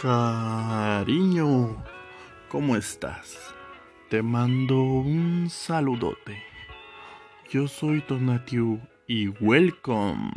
[0.00, 1.84] Cariño,
[2.48, 3.36] ¿cómo estás?
[4.08, 6.40] Te mando un saludote.
[7.50, 10.30] Yo soy Donatiu y welcome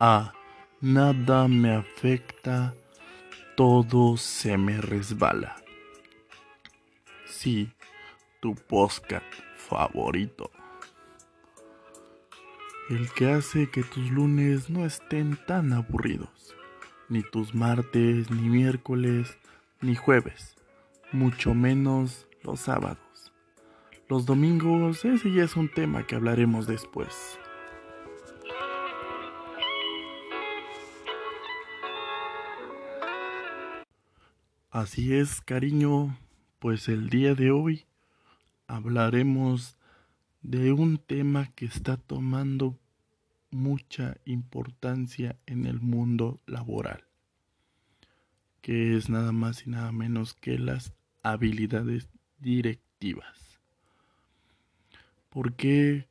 [0.00, 0.32] a
[0.80, 2.74] Nada me afecta,
[3.54, 5.56] todo se me resbala.
[7.26, 7.70] Sí,
[8.40, 9.26] tu podcast
[9.58, 10.50] favorito.
[12.88, 16.56] El que hace que tus lunes no estén tan aburridos
[17.12, 19.36] ni tus martes, ni miércoles,
[19.82, 20.56] ni jueves,
[21.12, 23.34] mucho menos los sábados.
[24.08, 27.38] Los domingos, ese ya es un tema que hablaremos después.
[34.70, 36.16] Así es, cariño,
[36.60, 37.84] pues el día de hoy
[38.66, 39.76] hablaremos
[40.40, 42.78] de un tema que está tomando
[43.52, 47.04] mucha importancia en el mundo laboral,
[48.62, 53.58] que es nada más y nada menos que las habilidades directivas.
[55.28, 56.06] ¿Por qué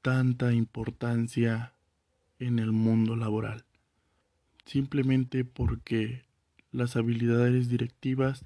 [0.00, 1.74] tanta importancia
[2.38, 3.64] en el mundo laboral?
[4.64, 6.22] Simplemente porque
[6.70, 8.44] las habilidades directivas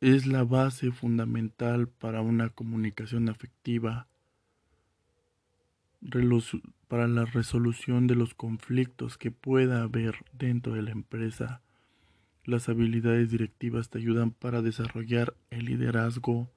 [0.00, 4.08] es la base fundamental para una comunicación afectiva
[6.88, 11.60] para la resolución de los conflictos que pueda haber dentro de la empresa.
[12.44, 16.50] Las habilidades directivas te ayudan para desarrollar el liderazgo,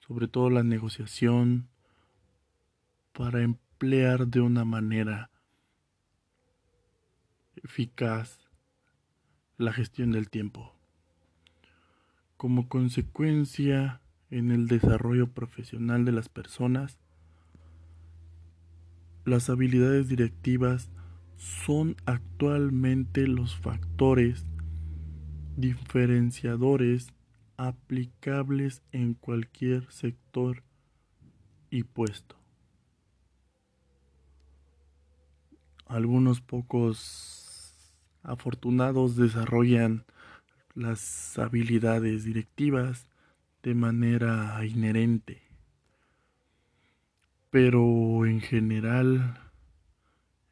[0.00, 1.68] sobre todo la negociación,
[3.12, 5.30] para emplear de una manera
[7.62, 8.40] eficaz
[9.56, 10.74] la gestión del tiempo.
[12.36, 16.98] Como consecuencia en el desarrollo profesional de las personas,
[19.24, 20.90] las habilidades directivas
[21.36, 24.46] son actualmente los factores
[25.56, 27.08] diferenciadores
[27.56, 30.62] aplicables en cualquier sector
[31.70, 32.36] y puesto.
[35.86, 40.04] Algunos pocos afortunados desarrollan
[40.74, 43.06] las habilidades directivas
[43.62, 45.43] de manera inherente
[47.54, 49.38] pero en general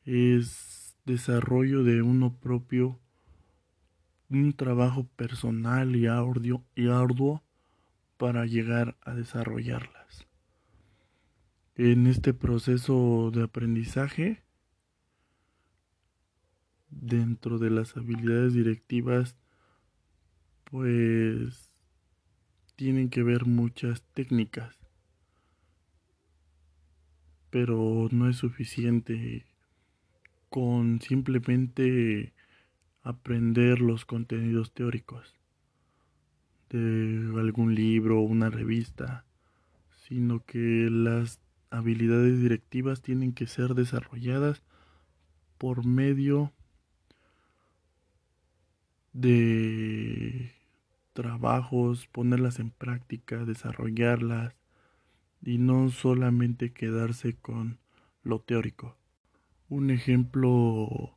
[0.04, 3.00] es desarrollo de uno propio,
[4.30, 6.86] un trabajo personal y arduo, y
[8.16, 10.28] para llegar a desarrollarlas.
[11.74, 14.44] En este proceso de aprendizaje,
[16.88, 19.36] dentro de las habilidades directivas,
[20.70, 21.72] pues
[22.76, 24.81] tienen que ver muchas técnicas
[27.52, 29.44] pero no es suficiente.
[30.48, 32.32] Con simplemente
[33.02, 35.34] aprender los contenidos teóricos
[36.70, 39.26] de algún libro o una revista,
[40.08, 44.62] sino que las habilidades directivas tienen que ser desarrolladas
[45.58, 46.52] por medio
[49.12, 50.52] de
[51.12, 54.54] trabajos, ponerlas en práctica, desarrollarlas,
[55.42, 57.78] y no solamente quedarse con
[58.22, 58.96] lo teórico.
[59.68, 61.16] Un ejemplo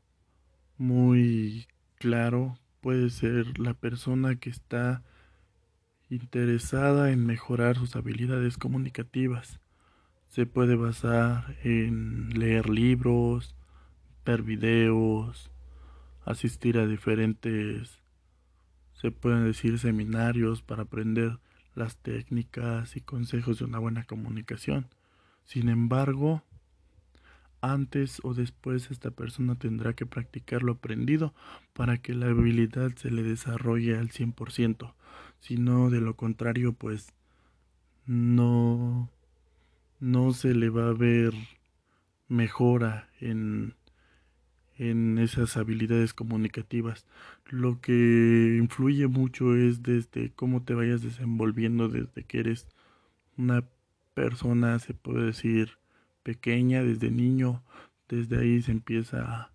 [0.77, 5.03] muy claro puede ser la persona que está
[6.09, 9.59] interesada en mejorar sus habilidades comunicativas.
[10.27, 13.55] Se puede basar en leer libros,
[14.25, 15.51] ver videos,
[16.25, 17.99] asistir a diferentes,
[18.93, 21.39] se pueden decir, seminarios para aprender
[21.75, 24.87] las técnicas y consejos de una buena comunicación.
[25.43, 26.43] Sin embargo,
[27.61, 31.33] antes o después esta persona tendrá que practicar lo aprendido
[31.73, 34.93] para que la habilidad se le desarrolle al 100%.
[35.39, 37.13] Si no, de lo contrario, pues
[38.05, 39.09] no,
[39.99, 41.33] no se le va a ver
[42.27, 43.75] mejora en
[44.77, 47.05] en esas habilidades comunicativas.
[47.49, 52.67] Lo que influye mucho es desde cómo te vayas desenvolviendo desde que eres
[53.37, 53.63] una
[54.13, 55.77] persona, se puede decir,
[56.23, 57.63] pequeña, desde niño,
[58.09, 59.51] desde ahí se empieza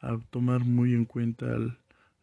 [0.00, 1.46] a, tomar muy en cuenta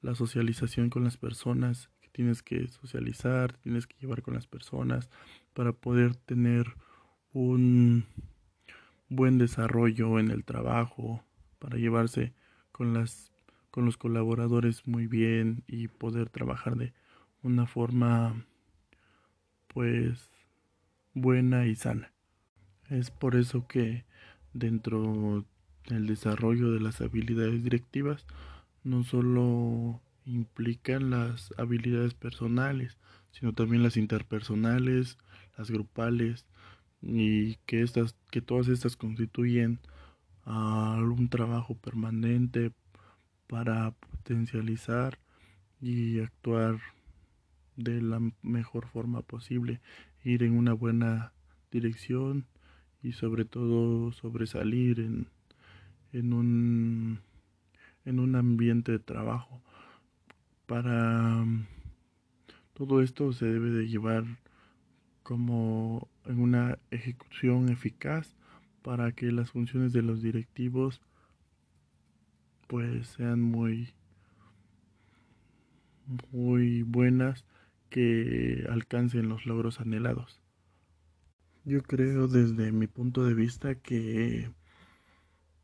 [0.02, 5.10] la socialización con las personas, que tienes que socializar, tienes que llevar con las personas
[5.54, 6.76] para poder tener
[7.32, 8.06] un
[9.08, 11.24] buen desarrollo en el trabajo,
[11.60, 12.34] para llevarse
[12.72, 13.32] con las
[13.72, 16.94] con los colaboradores muy bien y poder trabajar de
[17.44, 18.46] una forma
[19.68, 20.30] pues
[21.14, 22.12] buena y sana.
[22.90, 24.06] Es por eso que
[24.54, 25.46] dentro
[25.86, 28.26] el desarrollo de las habilidades directivas
[28.84, 32.98] no solo implican las habilidades personales,
[33.32, 35.18] sino también las interpersonales,
[35.58, 36.46] las grupales
[37.02, 39.80] y que estas que todas estas constituyen
[40.50, 42.72] un trabajo permanente
[43.48, 45.20] para potencializar
[45.82, 46.80] y actuar
[47.76, 49.80] de la mejor forma posible,
[50.24, 51.32] ir en una buena
[51.72, 52.46] dirección
[53.02, 55.28] y sobre todo sobresalir en,
[56.12, 57.20] en un
[58.06, 59.62] en un ambiente de trabajo.
[60.66, 61.46] Para
[62.74, 64.26] todo esto se debe de llevar
[65.22, 68.36] como en una ejecución eficaz
[68.82, 71.02] para que las funciones de los directivos
[72.68, 73.94] pues sean muy
[76.32, 77.46] muy buenas
[77.90, 80.42] que alcancen los logros anhelados.
[81.66, 84.52] Yo creo desde mi punto de vista que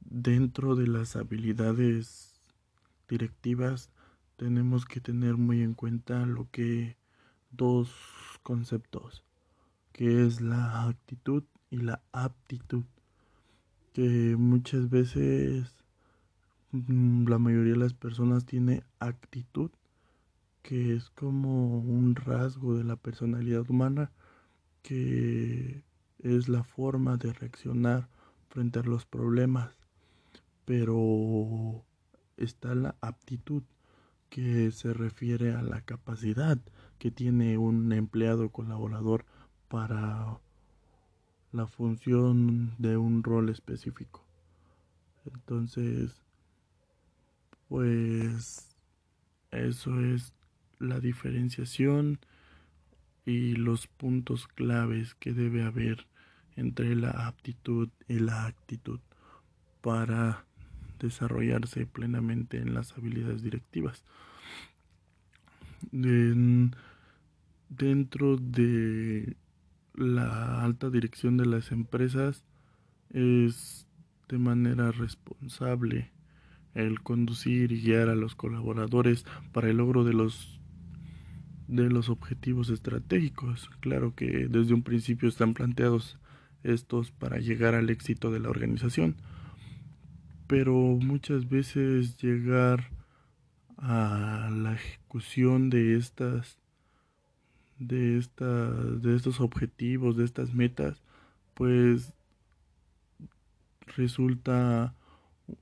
[0.02, 2.42] dentro de las habilidades
[3.08, 3.90] directivas
[4.36, 6.98] tenemos que tener muy en cuenta lo que
[7.52, 7.92] dos
[8.44, 9.24] conceptos,
[9.94, 12.84] que es la actitud y la aptitud,
[13.96, 15.74] que muchas veces
[16.72, 19.72] mm, la mayoría de las personas tiene actitud,
[20.64, 24.12] que es como un rasgo de la personalidad humana,
[24.82, 25.82] que
[26.20, 28.10] es la forma de reaccionar
[28.50, 29.72] frente a los problemas,
[30.66, 31.86] pero
[32.36, 33.64] está la aptitud,
[34.30, 36.60] que se refiere a la capacidad
[37.00, 39.24] que tiene un empleado colaborador
[39.70, 40.42] para
[41.56, 44.24] la función de un rol específico.
[45.26, 46.22] Entonces,
[47.70, 48.76] pues
[49.52, 50.34] eso es
[50.80, 52.20] la diferenciación
[53.26, 56.06] y los puntos claves que debe haber
[56.56, 59.00] entre la aptitud y la actitud
[59.82, 60.46] para
[61.00, 64.04] desarrollarse plenamente en las habilidades directivas.
[67.70, 69.36] dentro de
[69.98, 72.44] la alta dirección de las empresas
[73.10, 73.88] es
[74.28, 76.12] de manera responsable
[76.74, 80.60] el conducir y guiar a los colaboradores para el logro de los
[81.68, 83.72] de los objetivos estratégicos.
[83.80, 86.20] Claro que desde un principio están planteados
[86.64, 89.16] estos para llegar al éxito de la organización,
[90.48, 92.92] pero muchas veces llegar
[93.78, 96.60] a la ejecución de estas
[97.80, 101.02] de estas de estos objetivos, de estas metas,
[101.54, 102.14] pues
[103.96, 104.94] resulta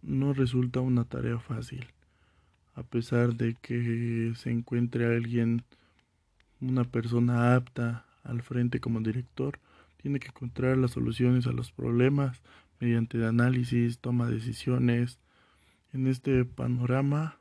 [0.02, 1.88] no resulta una tarea fácil.
[2.76, 5.64] A pesar de que se encuentre alguien
[6.62, 9.60] una persona apta al frente como director,
[9.98, 12.42] tiene que encontrar las soluciones a los problemas
[12.80, 15.20] mediante análisis, toma de decisiones.
[15.94, 17.38] En este panorama,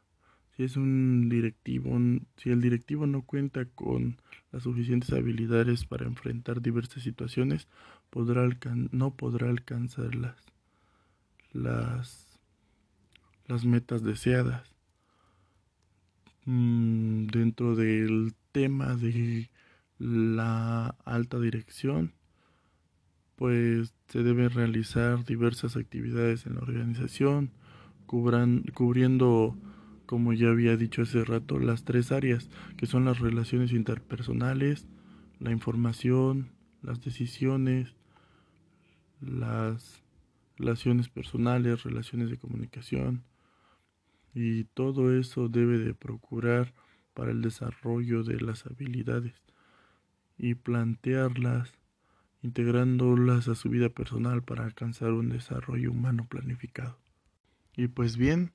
[0.64, 1.99] es un directivo,
[2.37, 4.20] si el directivo no cuenta con
[4.50, 7.69] las suficientes habilidades para enfrentar diversas situaciones,
[8.11, 8.49] podrá
[8.91, 10.37] no podrá alcanzar las,
[11.53, 12.38] las,
[13.47, 14.73] las metas deseadas.
[16.44, 19.49] Mm, dentro del tema de
[19.99, 22.12] la alta dirección,
[23.37, 27.50] pues se deben realizar diversas actividades en la organización,
[28.07, 29.57] cubriendo,
[30.12, 34.87] como ya había dicho hace rato, las tres áreas, que son las relaciones interpersonales,
[35.38, 36.52] la información,
[36.83, 37.97] las decisiones,
[39.23, 40.02] las
[40.59, 43.25] relaciones personales, relaciones de comunicación,
[44.35, 46.75] y todo eso debe de procurar
[47.14, 49.33] para el desarrollo de las habilidades
[50.37, 51.73] y plantearlas
[52.42, 56.99] integrándolas a su vida personal para alcanzar un desarrollo humano planificado.
[57.75, 58.52] Y pues bien,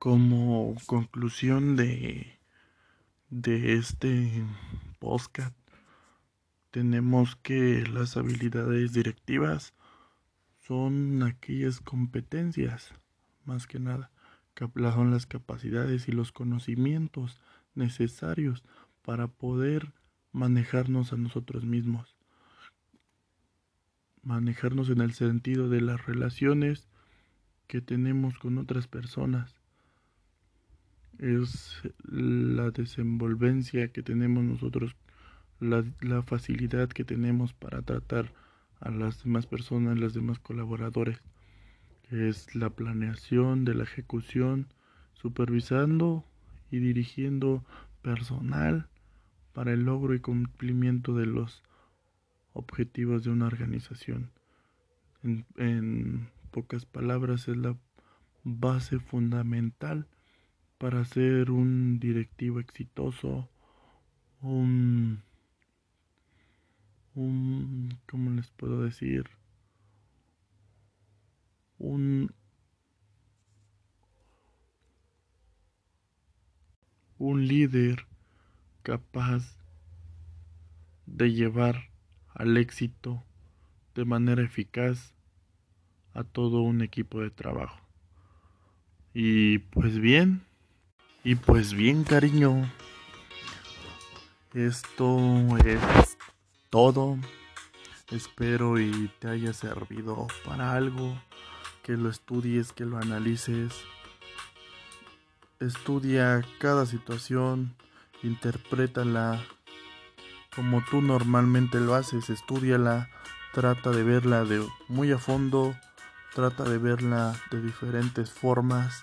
[0.00, 2.38] como conclusión de,
[3.28, 4.42] de este
[4.98, 5.54] podcast,
[6.70, 9.74] tenemos que las habilidades directivas
[10.66, 12.94] son aquellas competencias,
[13.44, 14.10] más que nada,
[14.56, 17.38] son las capacidades y los conocimientos
[17.74, 18.64] necesarios
[19.02, 19.92] para poder
[20.32, 22.16] manejarnos a nosotros mismos.
[24.22, 26.88] Manejarnos en el sentido de las relaciones
[27.66, 29.59] que tenemos con otras personas.
[31.20, 34.96] Es la desenvolvencia que tenemos nosotros,
[35.60, 38.32] la, la facilidad que tenemos para tratar
[38.80, 41.20] a las demás personas, los demás colaboradores.
[42.10, 44.66] Es la planeación de la ejecución,
[45.12, 46.24] supervisando
[46.70, 47.64] y dirigiendo
[48.02, 48.88] personal
[49.52, 51.62] para el logro y cumplimiento de los
[52.52, 54.30] objetivos de una organización.
[55.22, 57.76] En, pocas palabras es la
[58.42, 60.08] base fundamental
[60.80, 63.50] para ser un directivo exitoso,
[64.40, 65.22] un,
[67.14, 69.28] un ¿cómo les puedo decir?
[71.78, 72.32] Un,
[77.18, 78.06] un líder
[78.82, 79.58] capaz
[81.04, 81.90] de llevar
[82.32, 83.22] al éxito
[83.94, 85.12] de manera eficaz
[86.14, 87.86] a todo un equipo de trabajo.
[89.12, 90.46] Y pues bien,
[91.24, 92.70] y pues bien cariño,
[94.54, 95.18] esto
[95.64, 96.18] es
[96.70, 97.18] todo.
[98.10, 101.16] Espero y te haya servido para algo,
[101.84, 103.72] que lo estudies, que lo analices.
[105.60, 107.76] Estudia cada situación,
[108.22, 109.40] interprétala
[110.54, 113.08] como tú normalmente lo haces, estudiala,
[113.52, 115.76] trata de verla de muy a fondo,
[116.34, 119.02] trata de verla de diferentes formas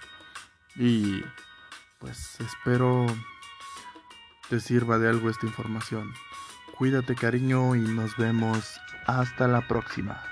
[0.75, 1.21] y
[1.99, 3.05] pues espero
[4.49, 6.13] te sirva de algo esta información.
[6.77, 10.23] Cuídate cariño y nos vemos hasta la próxima.